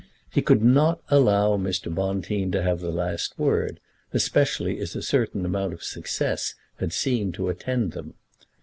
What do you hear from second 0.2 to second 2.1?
He could not allow Mr.